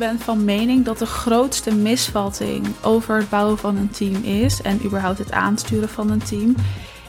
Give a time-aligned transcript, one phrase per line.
[0.00, 4.84] ben van mening dat de grootste misvatting over het bouwen van een team is, en
[4.84, 6.54] überhaupt het aansturen van een team,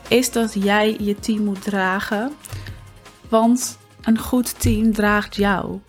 [0.07, 2.31] is dat jij je team moet dragen.
[3.29, 5.79] Want een goed team draagt jou.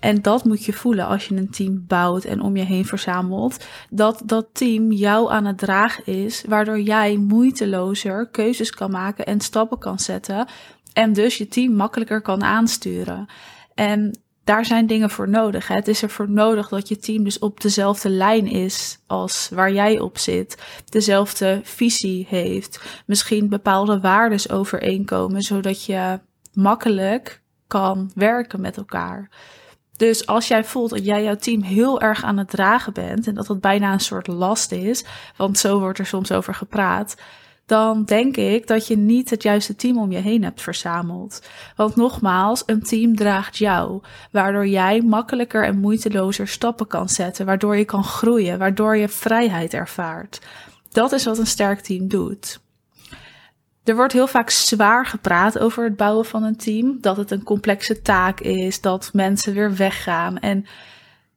[0.00, 3.64] En dat moet je voelen als je een team bouwt en om je heen verzamelt.
[3.90, 9.40] Dat dat team jou aan het dragen is, waardoor jij moeitelozer keuzes kan maken en
[9.40, 10.46] stappen kan zetten.
[10.92, 13.26] En dus je team makkelijker kan aansturen.
[13.74, 15.68] En daar zijn dingen voor nodig.
[15.68, 20.00] Het is ervoor nodig dat je team dus op dezelfde lijn is als waar jij
[20.00, 20.62] op zit.
[20.84, 23.02] Dezelfde visie heeft.
[23.06, 26.20] Misschien bepaalde waarden overeenkomen, zodat je
[26.52, 29.28] makkelijk kan werken met elkaar.
[29.96, 33.34] Dus als jij voelt dat jij jouw team heel erg aan het dragen bent en
[33.34, 35.04] dat dat bijna een soort last is,
[35.36, 37.16] want zo wordt er soms over gepraat,
[37.66, 41.42] dan denk ik dat je niet het juiste team om je heen hebt verzameld.
[41.76, 47.76] Want nogmaals, een team draagt jou, waardoor jij makkelijker en moeitelozer stappen kan zetten, waardoor
[47.76, 50.40] je kan groeien, waardoor je vrijheid ervaart.
[50.90, 52.60] Dat is wat een sterk team doet.
[53.84, 56.98] Er wordt heel vaak zwaar gepraat over het bouwen van een team.
[57.00, 60.38] Dat het een complexe taak is, dat mensen weer weggaan.
[60.38, 60.66] En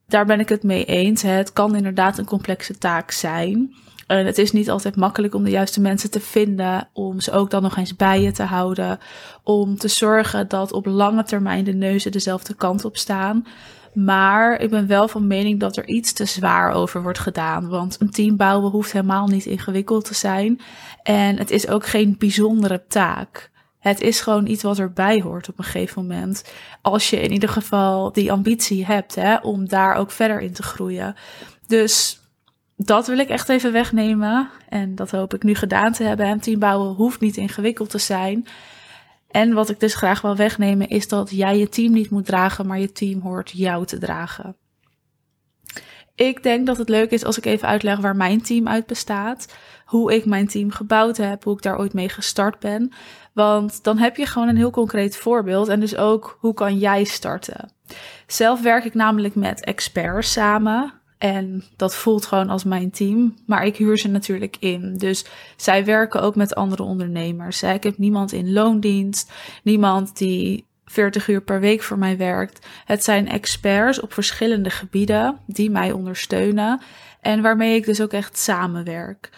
[0.07, 1.21] daar ben ik het mee eens.
[1.21, 3.75] Het kan inderdaad een complexe taak zijn.
[4.07, 7.49] En het is niet altijd makkelijk om de juiste mensen te vinden, om ze ook
[7.49, 8.99] dan nog eens bij je te houden,
[9.43, 13.45] om te zorgen dat op lange termijn de neuzen dezelfde kant op staan.
[13.93, 17.67] Maar ik ben wel van mening dat er iets te zwaar over wordt gedaan.
[17.69, 20.61] Want een team bouwen hoeft helemaal niet ingewikkeld te zijn.
[21.03, 23.51] En het is ook geen bijzondere taak.
[23.79, 26.43] Het is gewoon iets wat erbij hoort op een gegeven moment.
[26.81, 30.63] Als je in ieder geval die ambitie hebt hè, om daar ook verder in te
[30.63, 31.15] groeien.
[31.67, 32.19] Dus
[32.75, 34.49] dat wil ik echt even wegnemen.
[34.69, 36.25] En dat hoop ik nu gedaan te hebben.
[36.25, 38.47] En team bouwen hoeft niet ingewikkeld te zijn.
[39.27, 42.67] En wat ik dus graag wil wegnemen is dat jij je team niet moet dragen,
[42.67, 44.55] maar je team hoort jou te dragen.
[46.15, 49.53] Ik denk dat het leuk is als ik even uitleg waar mijn team uit bestaat.
[49.85, 52.91] Hoe ik mijn team gebouwd heb, hoe ik daar ooit mee gestart ben.
[53.33, 55.67] Want dan heb je gewoon een heel concreet voorbeeld.
[55.67, 57.71] En dus ook hoe kan jij starten.
[58.27, 60.93] Zelf werk ik namelijk met experts samen.
[61.17, 63.35] En dat voelt gewoon als mijn team.
[63.45, 64.97] Maar ik huur ze natuurlijk in.
[64.97, 67.63] Dus zij werken ook met andere ondernemers.
[67.63, 69.31] Ik heb niemand in loondienst.
[69.63, 72.67] Niemand die 40 uur per week voor mij werkt.
[72.85, 76.81] Het zijn experts op verschillende gebieden die mij ondersteunen.
[77.21, 79.29] En waarmee ik dus ook echt samenwerk.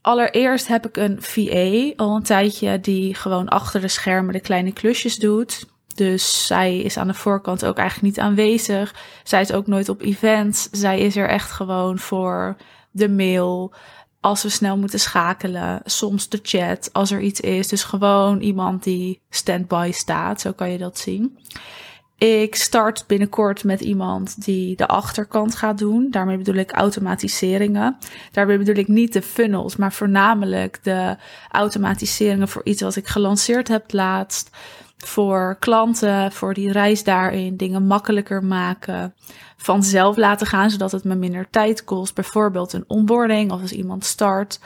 [0.00, 4.72] Allereerst heb ik een VA al een tijdje die gewoon achter de schermen de kleine
[4.72, 5.66] klusjes doet.
[5.94, 8.94] Dus zij is aan de voorkant ook eigenlijk niet aanwezig.
[9.22, 10.68] Zij is ook nooit op events.
[10.70, 12.56] Zij is er echt gewoon voor
[12.90, 13.72] de mail.
[14.20, 15.80] Als we snel moeten schakelen.
[15.84, 17.68] Soms de chat als er iets is.
[17.68, 20.40] Dus gewoon iemand die standby staat.
[20.40, 21.38] Zo kan je dat zien.
[22.18, 26.10] Ik start binnenkort met iemand die de achterkant gaat doen.
[26.10, 27.96] Daarmee bedoel ik automatiseringen.
[28.32, 31.16] Daarmee bedoel ik niet de funnels, maar voornamelijk de
[31.50, 34.50] automatiseringen voor iets wat ik gelanceerd heb laatst
[35.06, 39.14] voor klanten, voor die reis daarin, dingen makkelijker maken,
[39.56, 42.14] vanzelf laten gaan, zodat het me minder tijd kost.
[42.14, 44.60] Bijvoorbeeld een onboarding of als iemand start.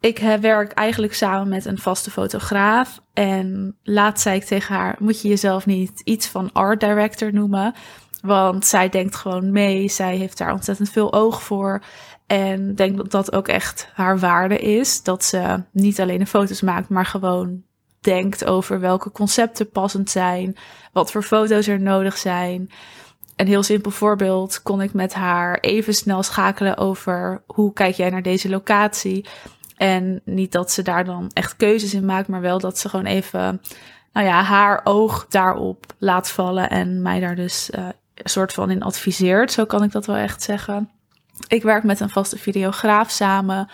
[0.00, 3.00] Ik werk eigenlijk samen met een vaste fotograaf.
[3.12, 7.74] En laat zei ik tegen haar: Moet je jezelf niet iets van art director noemen?
[8.20, 9.88] Want zij denkt gewoon mee.
[9.88, 11.82] Zij heeft daar ontzettend veel oog voor.
[12.26, 15.02] En denk dat dat ook echt haar waarde is.
[15.02, 17.62] Dat ze niet alleen de foto's maakt, maar gewoon
[18.08, 20.56] denkt over welke concepten passend zijn,
[20.92, 22.70] wat voor foto's er nodig zijn.
[23.36, 28.10] Een heel simpel voorbeeld kon ik met haar even snel schakelen over hoe kijk jij
[28.10, 29.26] naar deze locatie.
[29.76, 33.06] En niet dat ze daar dan echt keuzes in maakt, maar wel dat ze gewoon
[33.06, 33.62] even,
[34.12, 38.70] nou ja, haar oog daarop laat vallen en mij daar dus uh, een soort van
[38.70, 39.52] in adviseert.
[39.52, 40.90] Zo kan ik dat wel echt zeggen.
[41.48, 43.68] Ik werk met een vaste videograaf samen.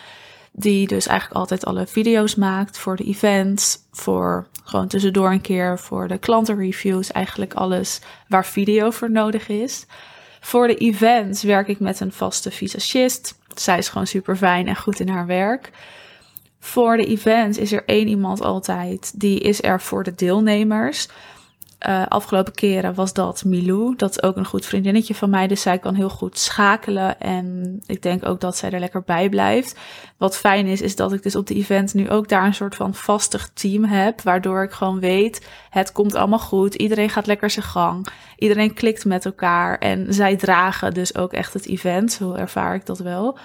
[0.57, 5.79] Die dus eigenlijk altijd alle video's maakt voor de events, voor gewoon tussendoor een keer
[5.79, 9.87] voor de klantenreviews, eigenlijk alles waar video voor nodig is.
[10.41, 13.39] Voor de events werk ik met een vaste visagist.
[13.55, 15.71] Zij is gewoon super fijn en goed in haar werk.
[16.59, 21.09] Voor de events is er één iemand altijd die is er voor de deelnemers.
[21.89, 23.97] Uh, afgelopen keren was dat Milou.
[23.97, 25.47] Dat is ook een goed vriendinnetje van mij.
[25.47, 27.21] Dus zij kan heel goed schakelen.
[27.21, 29.79] En ik denk ook dat zij er lekker bij blijft.
[30.17, 32.75] Wat fijn is, is dat ik dus op de event nu ook daar een soort
[32.75, 34.21] van vastig team heb.
[34.21, 36.75] Waardoor ik gewoon weet, het komt allemaal goed.
[36.75, 38.07] Iedereen gaat lekker zijn gang.
[38.37, 39.79] Iedereen klikt met elkaar.
[39.79, 42.13] En zij dragen dus ook echt het event.
[42.13, 43.39] Zo ervaar ik dat wel.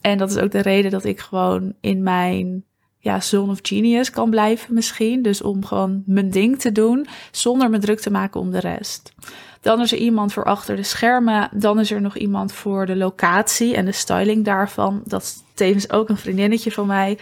[0.00, 2.64] En dat is ook de reden dat ik gewoon in mijn
[3.02, 5.22] ja, zone of genius kan blijven misschien.
[5.22, 9.12] Dus om gewoon mijn ding te doen zonder me druk te maken om de rest.
[9.60, 11.48] Dan is er iemand voor achter de schermen.
[11.52, 15.02] Dan is er nog iemand voor de locatie en de styling daarvan.
[15.04, 17.18] Dat is tevens ook een vriendinnetje van mij.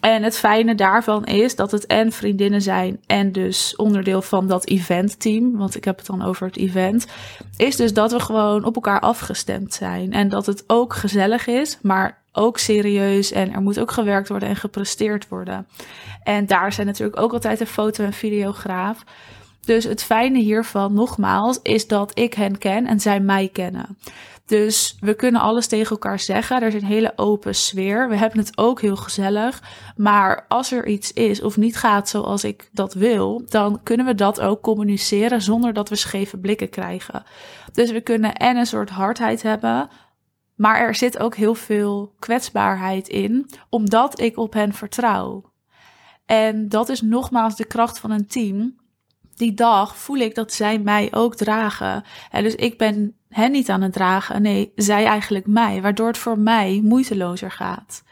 [0.00, 4.66] En het fijne daarvan is dat het en vriendinnen zijn en dus onderdeel van dat
[4.66, 7.06] eventteam, want ik heb het dan over het event,
[7.56, 11.78] is dus dat we gewoon op elkaar afgestemd zijn en dat het ook gezellig is,
[11.82, 15.66] maar ook serieus en er moet ook gewerkt worden en gepresteerd worden.
[16.22, 19.04] En daar zijn natuurlijk ook altijd een foto- en videograaf.
[19.60, 23.98] Dus het fijne hiervan, nogmaals, is dat ik hen ken en zij mij kennen.
[24.50, 26.60] Dus we kunnen alles tegen elkaar zeggen.
[26.60, 28.08] Er is een hele open sfeer.
[28.08, 29.62] We hebben het ook heel gezellig.
[29.96, 34.14] Maar als er iets is of niet gaat zoals ik dat wil, dan kunnen we
[34.14, 37.22] dat ook communiceren zonder dat we scheve blikken krijgen.
[37.72, 39.88] Dus we kunnen en een soort hardheid hebben.
[40.60, 45.52] Maar er zit ook heel veel kwetsbaarheid in, omdat ik op hen vertrouw.
[46.26, 48.76] En dat is nogmaals de kracht van een team
[49.36, 52.04] die dag voel ik dat zij mij ook dragen.
[52.30, 56.18] En dus ik ben hen niet aan het dragen, nee, zij eigenlijk mij, waardoor het
[56.18, 58.02] voor mij moeitelozer gaat.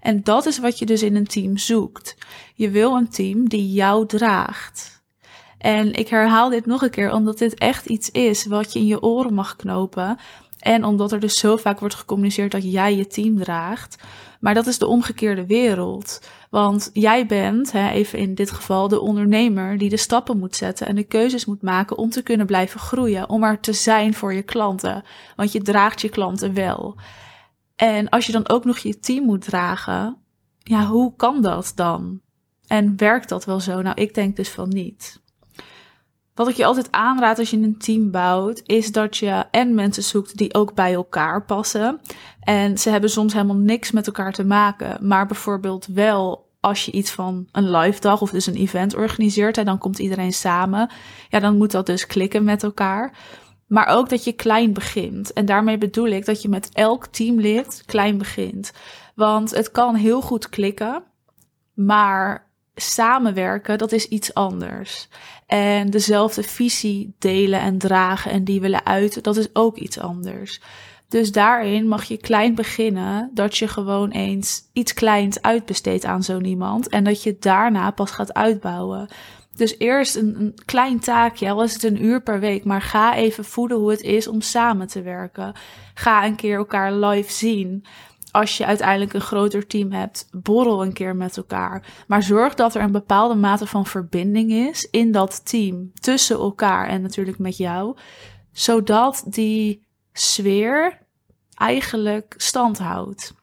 [0.00, 2.16] En dat is wat je dus in een team zoekt.
[2.54, 5.02] Je wil een team die jou draagt.
[5.58, 8.86] En ik herhaal dit nog een keer, omdat dit echt iets is wat je in
[8.86, 10.18] je oren mag knopen.
[10.58, 13.96] En omdat er dus zo vaak wordt gecommuniceerd dat jij je team draagt.
[14.40, 16.20] Maar dat is de omgekeerde wereld.
[16.50, 20.86] Want jij bent, hè, even in dit geval, de ondernemer die de stappen moet zetten
[20.86, 24.34] en de keuzes moet maken om te kunnen blijven groeien, om er te zijn voor
[24.34, 25.04] je klanten.
[25.36, 26.96] Want je draagt je klanten wel.
[27.76, 30.16] En als je dan ook nog je team moet dragen,
[30.58, 32.20] ja, hoe kan dat dan?
[32.66, 33.82] En werkt dat wel zo?
[33.82, 35.20] Nou, ik denk dus van niet.
[36.38, 40.02] Wat ik je altijd aanraad als je een team bouwt, is dat je en mensen
[40.02, 42.00] zoekt die ook bij elkaar passen.
[42.40, 46.92] En ze hebben soms helemaal niks met elkaar te maken, maar bijvoorbeeld wel als je
[46.92, 50.90] iets van een live dag of dus een event organiseert en dan komt iedereen samen,
[51.28, 53.18] ja, dan moet dat dus klikken met elkaar.
[53.66, 55.32] Maar ook dat je klein begint.
[55.32, 58.72] En daarmee bedoel ik dat je met elk teamlid klein begint.
[59.14, 61.02] Want het kan heel goed klikken,
[61.74, 62.47] maar
[62.80, 65.08] samenwerken, dat is iets anders.
[65.46, 70.60] En dezelfde visie delen en dragen en die willen uiten, dat is ook iets anders.
[71.08, 76.44] Dus daarin mag je klein beginnen, dat je gewoon eens iets kleins uitbesteedt aan zo'n
[76.44, 79.08] iemand en dat je daarna pas gaat uitbouwen.
[79.56, 83.14] Dus eerst een, een klein taakje, al is het een uur per week, maar ga
[83.14, 85.52] even voeden hoe het is om samen te werken.
[85.94, 87.84] Ga een keer elkaar live zien
[88.32, 92.04] als je uiteindelijk een groter team hebt, borrel een keer met elkaar.
[92.06, 96.88] Maar zorg dat er een bepaalde mate van verbinding is in dat team tussen elkaar
[96.88, 97.96] en natuurlijk met jou,
[98.52, 101.06] zodat die sfeer
[101.54, 103.34] eigenlijk stand houdt.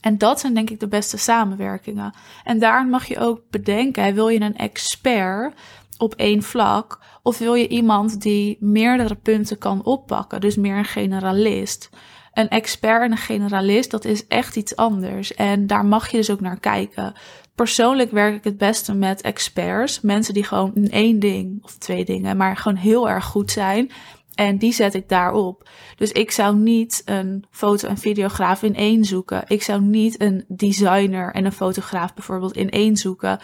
[0.00, 2.14] En dat zijn denk ik de beste samenwerkingen.
[2.44, 5.54] En daar mag je ook bedenken, wil je een expert
[5.98, 10.84] op één vlak of wil je iemand die meerdere punten kan oppakken, dus meer een
[10.84, 11.90] generalist
[12.38, 15.34] een expert en een generalist, dat is echt iets anders.
[15.34, 17.12] En daar mag je dus ook naar kijken.
[17.54, 20.00] Persoonlijk werk ik het beste met experts.
[20.00, 23.90] Mensen die gewoon in één ding of twee dingen, maar gewoon heel erg goed zijn.
[24.34, 25.68] En die zet ik daarop.
[25.96, 29.44] Dus ik zou niet een foto- en videograaf in één zoeken.
[29.46, 33.40] Ik zou niet een designer en een fotograaf bijvoorbeeld in één zoeken.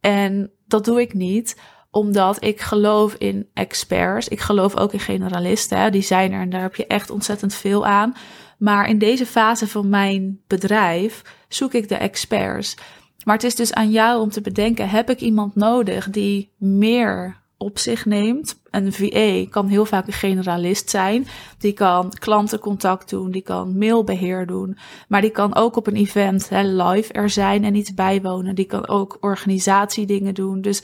[0.00, 1.56] En dat doe ik niet
[1.94, 4.28] omdat ik geloof in experts.
[4.28, 5.78] Ik geloof ook in generalisten.
[5.78, 5.90] Hè.
[5.90, 8.14] Die zijn er en daar heb je echt ontzettend veel aan.
[8.58, 12.76] Maar in deze fase van mijn bedrijf zoek ik de experts.
[13.24, 17.36] Maar het is dus aan jou om te bedenken: heb ik iemand nodig die meer
[17.56, 18.60] op zich neemt?
[18.70, 21.26] Een VA kan heel vaak een generalist zijn.
[21.58, 24.78] Die kan klantencontact doen, die kan mailbeheer doen.
[25.08, 28.54] Maar die kan ook op een event hè, live er zijn en iets bijwonen.
[28.54, 30.60] Die kan ook organisatiedingen doen.
[30.60, 30.82] Dus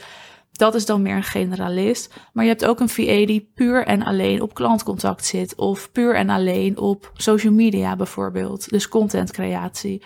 [0.60, 2.14] dat is dan meer een generalist.
[2.32, 5.54] Maar je hebt ook een VA die puur en alleen op klantcontact zit.
[5.54, 8.70] Of puur en alleen op social media bijvoorbeeld.
[8.70, 10.02] Dus contentcreatie.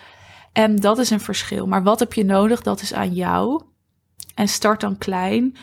[0.53, 1.67] En dat is een verschil.
[1.67, 2.61] Maar wat heb je nodig?
[2.61, 3.61] Dat is aan jou.
[4.35, 5.55] En start dan klein.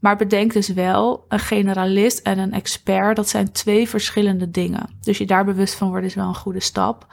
[0.00, 4.88] Maar bedenk dus wel, een generalist en een expert, dat zijn twee verschillende dingen.
[5.00, 7.06] Dus je daar bewust van wordt is wel een goede stap.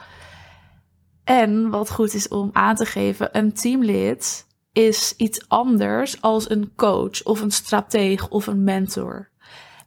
[1.24, 6.72] En wat goed is om aan te geven, een teamlid is iets anders als een
[6.76, 9.30] coach of een strateeg of een mentor.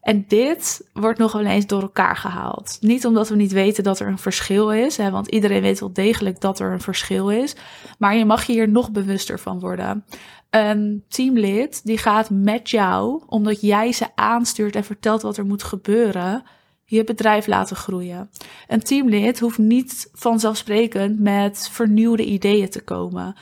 [0.05, 2.77] En dit wordt nog wel eens door elkaar gehaald.
[2.81, 5.93] Niet omdat we niet weten dat er een verschil is, hè, want iedereen weet wel
[5.93, 7.55] degelijk dat er een verschil is.
[7.97, 10.05] Maar je mag je hier nog bewuster van worden.
[10.49, 15.63] Een teamlid die gaat met jou, omdat jij ze aanstuurt en vertelt wat er moet
[15.63, 16.43] gebeuren,
[16.85, 18.29] je bedrijf laten groeien.
[18.67, 23.35] Een teamlid hoeft niet vanzelfsprekend met vernieuwde ideeën te komen.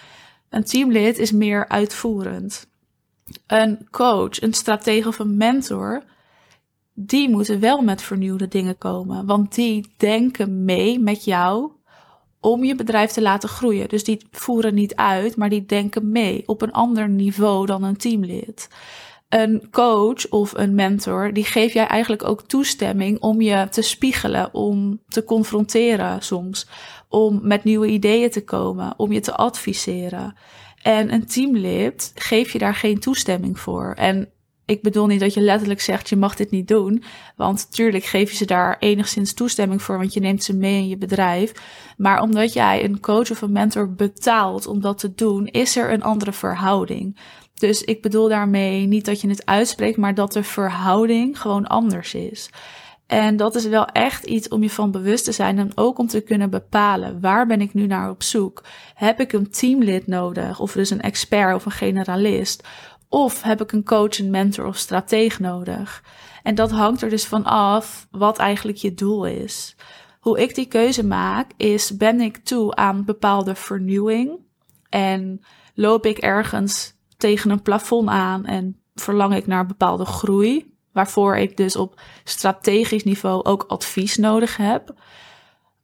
[0.53, 2.67] Een teamlid is meer uitvoerend.
[3.47, 6.03] Een coach, een stratege of een mentor,
[6.93, 9.25] die moeten wel met vernieuwde dingen komen.
[9.25, 11.71] Want die denken mee met jou
[12.39, 13.89] om je bedrijf te laten groeien.
[13.89, 17.97] Dus die voeren niet uit, maar die denken mee op een ander niveau dan een
[17.97, 18.69] teamlid.
[19.29, 24.53] Een coach of een mentor, die geeft jij eigenlijk ook toestemming om je te spiegelen,
[24.53, 26.67] om te confronteren soms,
[27.13, 30.35] om met nieuwe ideeën te komen, om je te adviseren.
[30.81, 33.93] En een teamlid geeft je daar geen toestemming voor.
[33.97, 34.29] En
[34.65, 37.03] ik bedoel niet dat je letterlijk zegt je mag dit niet doen.
[37.35, 40.87] Want tuurlijk geef je ze daar enigszins toestemming voor, want je neemt ze mee in
[40.87, 41.51] je bedrijf.
[41.97, 45.91] Maar omdat jij een coach of een mentor betaalt om dat te doen, is er
[45.91, 47.19] een andere verhouding.
[47.53, 52.13] Dus ik bedoel daarmee niet dat je het uitspreekt, maar dat de verhouding gewoon anders
[52.13, 52.49] is.
[53.13, 56.07] En dat is wel echt iets om je van bewust te zijn en ook om
[56.07, 58.63] te kunnen bepalen waar ben ik nu naar op zoek.
[58.93, 62.67] Heb ik een teamlid nodig of dus een expert of een generalist?
[63.09, 66.03] Of heb ik een coach, een mentor of strateeg nodig?
[66.43, 69.75] En dat hangt er dus van af wat eigenlijk je doel is.
[70.19, 74.31] Hoe ik die keuze maak is, ben ik toe aan bepaalde vernieuwing?
[74.89, 75.41] En
[75.73, 80.72] loop ik ergens tegen een plafond aan en verlang ik naar bepaalde groei?
[80.93, 84.93] Waarvoor ik dus op strategisch niveau ook advies nodig heb.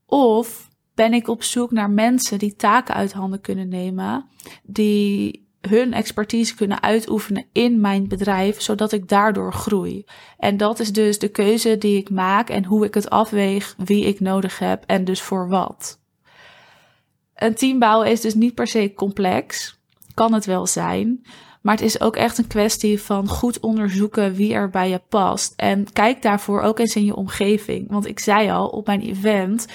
[0.06, 4.26] Of ben ik op zoek naar mensen die taken uit handen kunnen nemen,
[4.64, 10.06] die hun expertise kunnen uitoefenen in mijn bedrijf, zodat ik daardoor groei.
[10.38, 14.06] En dat is dus de keuze die ik maak en hoe ik het afweeg, wie
[14.06, 16.00] ik nodig heb en dus voor wat.
[17.36, 19.78] Een team bouwen is dus niet per se complex,
[20.14, 21.26] kan het wel zijn,
[21.62, 25.54] maar het is ook echt een kwestie van goed onderzoeken wie er bij je past.
[25.56, 27.90] En kijk daarvoor ook eens in je omgeving.
[27.90, 29.68] Want ik zei al, op mijn event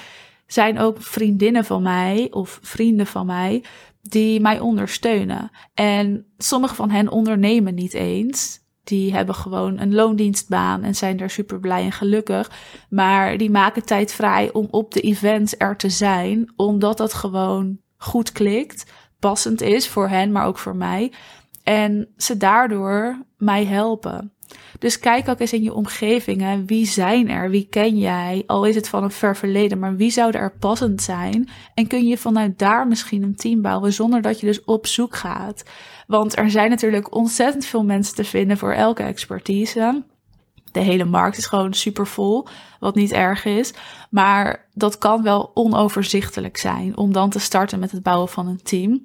[0.47, 3.63] zijn ook vriendinnen van mij of vrienden van mij
[4.01, 5.51] die mij ondersteunen.
[5.73, 8.63] En sommige van hen ondernemen niet eens.
[8.83, 12.51] Die hebben gewoon een loondienstbaan en zijn daar super blij en gelukkig.
[12.89, 17.77] Maar die maken tijd vrij om op de events er te zijn, omdat dat gewoon
[17.97, 21.11] goed klikt, passend is voor hen, maar ook voor mij.
[21.65, 24.33] En ze daardoor mij helpen.
[24.79, 26.41] Dus kijk ook eens in je omgeving.
[26.41, 26.65] Hè.
[26.65, 27.49] Wie zijn er?
[27.49, 28.43] Wie ken jij?
[28.45, 31.49] Al is het van een ver verleden, maar wie zouden er passend zijn?
[31.73, 35.15] En kun je vanuit daar misschien een team bouwen zonder dat je dus op zoek
[35.15, 35.63] gaat?
[36.07, 40.03] Want er zijn natuurlijk ontzettend veel mensen te vinden voor elke expertise.
[40.71, 42.47] De hele markt is gewoon super vol,
[42.79, 43.73] wat niet erg is.
[44.09, 48.61] Maar dat kan wel onoverzichtelijk zijn om dan te starten met het bouwen van een
[48.63, 49.03] team.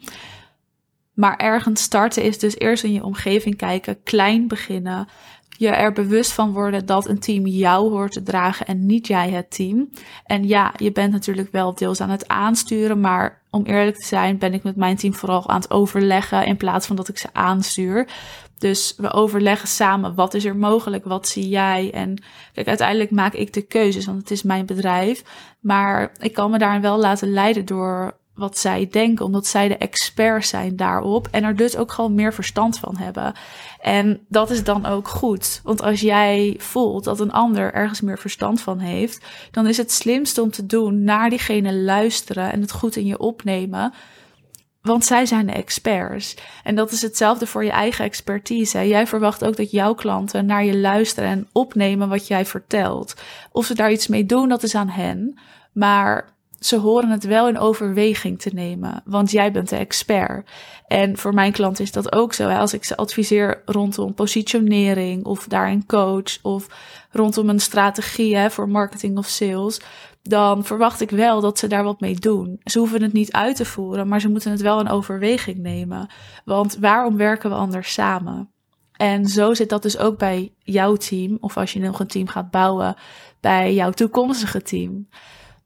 [1.20, 5.08] Maar ergens starten is dus eerst in je omgeving kijken, klein beginnen.
[5.48, 9.30] Je er bewust van worden dat een team jou hoort te dragen en niet jij
[9.30, 9.90] het team.
[10.24, 14.38] En ja, je bent natuurlijk wel deels aan het aansturen, maar om eerlijk te zijn
[14.38, 17.28] ben ik met mijn team vooral aan het overleggen in plaats van dat ik ze
[17.32, 18.08] aanstuur.
[18.58, 21.90] Dus we overleggen samen wat is er mogelijk, wat zie jij.
[21.92, 22.22] En
[22.52, 25.22] kijk, uiteindelijk maak ik de keuzes, want het is mijn bedrijf.
[25.60, 29.76] Maar ik kan me daarin wel laten leiden door wat zij denken, omdat zij de
[29.76, 33.34] experts zijn daarop en er dus ook gewoon meer verstand van hebben.
[33.80, 38.18] En dat is dan ook goed, want als jij voelt dat een ander ergens meer
[38.18, 42.72] verstand van heeft, dan is het slimste om te doen naar diegene luisteren en het
[42.72, 43.92] goed in je opnemen.
[44.82, 46.36] Want zij zijn de experts.
[46.64, 48.88] En dat is hetzelfde voor je eigen expertise.
[48.88, 53.14] Jij verwacht ook dat jouw klanten naar je luisteren en opnemen wat jij vertelt.
[53.52, 55.38] Of ze daar iets mee doen, dat is aan hen.
[55.72, 60.50] Maar ze horen het wel in overweging te nemen, want jij bent de expert.
[60.86, 62.48] En voor mijn klanten is dat ook zo.
[62.48, 66.66] Als ik ze adviseer rondom positionering of daarin coach of
[67.10, 69.80] rondom een strategie hè, voor marketing of sales,
[70.22, 72.60] dan verwacht ik wel dat ze daar wat mee doen.
[72.64, 76.10] Ze hoeven het niet uit te voeren, maar ze moeten het wel in overweging nemen.
[76.44, 78.50] Want waarom werken we anders samen?
[78.92, 82.26] En zo zit dat dus ook bij jouw team, of als je nog een team
[82.26, 82.96] gaat bouwen,
[83.40, 85.08] bij jouw toekomstige team.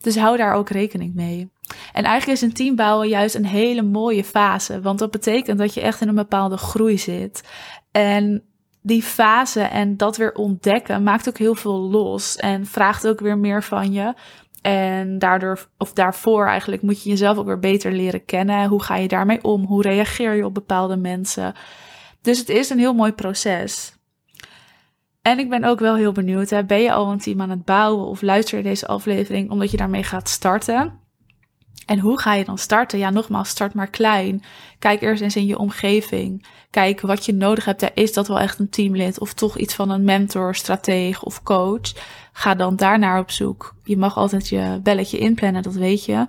[0.04, 1.50] Dus hou daar ook rekening mee.
[1.92, 5.74] En eigenlijk is een team bouwen juist een hele mooie fase, want dat betekent dat
[5.74, 7.42] je echt in een bepaalde groei zit.
[7.90, 8.42] En
[8.82, 13.38] die fase en dat weer ontdekken maakt ook heel veel los en vraagt ook weer
[13.38, 14.14] meer van je.
[14.62, 18.68] En daardoor, of daarvoor eigenlijk, moet je jezelf ook weer beter leren kennen.
[18.68, 19.64] Hoe ga je daarmee om?
[19.64, 21.54] Hoe reageer je op bepaalde mensen?
[22.22, 23.93] Dus het is een heel mooi proces.
[25.24, 27.64] En ik ben ook wel heel benieuwd, hè, ben je al een team aan het
[27.64, 30.98] bouwen of luister je deze aflevering omdat je daarmee gaat starten?
[31.86, 32.98] En hoe ga je dan starten?
[32.98, 34.42] Ja, nogmaals, start maar klein.
[34.78, 36.46] Kijk eerst eens in je omgeving.
[36.70, 37.90] Kijk wat je nodig hebt.
[37.94, 41.92] Is dat wel echt een teamlid of toch iets van een mentor, strateeg of coach?
[42.32, 43.74] Ga dan daarnaar op zoek.
[43.84, 46.26] Je mag altijd je belletje inplannen, dat weet je.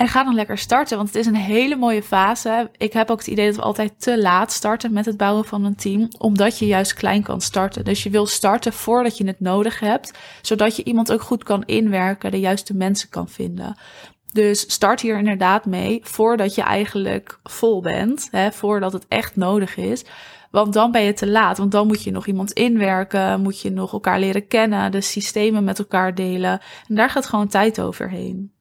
[0.00, 2.70] En ga dan lekker starten, want het is een hele mooie fase.
[2.76, 5.64] Ik heb ook het idee dat we altijd te laat starten met het bouwen van
[5.64, 7.84] een team, omdat je juist klein kan starten.
[7.84, 11.64] Dus je wil starten voordat je het nodig hebt, zodat je iemand ook goed kan
[11.64, 13.76] inwerken, de juiste mensen kan vinden.
[14.32, 19.76] Dus start hier inderdaad mee voordat je eigenlijk vol bent, hè, voordat het echt nodig
[19.76, 20.04] is.
[20.50, 23.70] Want dan ben je te laat, want dan moet je nog iemand inwerken, moet je
[23.70, 26.60] nog elkaar leren kennen, de systemen met elkaar delen.
[26.88, 28.58] En daar gaat gewoon tijd overheen.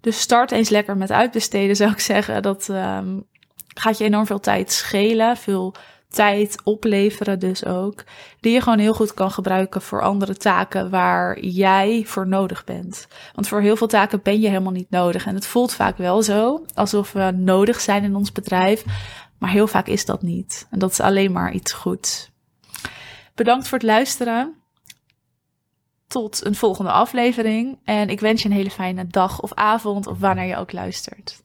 [0.00, 2.42] Dus start eens lekker met uitbesteden, zou ik zeggen.
[2.42, 3.26] Dat um,
[3.74, 5.74] gaat je enorm veel tijd schelen, veel
[6.10, 8.04] tijd opleveren dus ook.
[8.40, 13.06] Die je gewoon heel goed kan gebruiken voor andere taken waar jij voor nodig bent.
[13.34, 15.26] Want voor heel veel taken ben je helemaal niet nodig.
[15.26, 18.84] En het voelt vaak wel zo, alsof we nodig zijn in ons bedrijf.
[19.38, 20.66] Maar heel vaak is dat niet.
[20.70, 22.30] En dat is alleen maar iets goeds.
[23.34, 24.59] Bedankt voor het luisteren
[26.10, 27.78] tot een volgende aflevering.
[27.84, 31.42] En ik wens je een hele fijne dag of avond of wanneer je ook luistert.